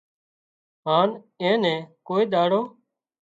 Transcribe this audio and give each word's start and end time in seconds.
هانَ 0.85 1.09
اين 1.41 1.53
نين 1.63 1.79
ڪوئي 2.07 2.23
ۮاڙو 2.33 2.61